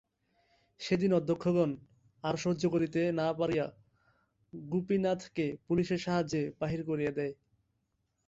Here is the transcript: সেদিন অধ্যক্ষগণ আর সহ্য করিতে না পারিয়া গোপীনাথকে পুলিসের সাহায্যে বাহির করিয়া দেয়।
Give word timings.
সেদিন 0.79 1.11
অধ্যক্ষগণ 1.13 1.71
আর 2.23 2.35
সহ্য 2.35 2.63
করিতে 2.69 3.01
না 3.11 3.27
পারিয়া 3.39 3.65
গোপীনাথকে 4.53 5.45
পুলিসের 5.67 5.99
সাহায্যে 5.99 6.41
বাহির 6.59 6.81
করিয়া 6.85 7.11
দেয়। 7.11 7.33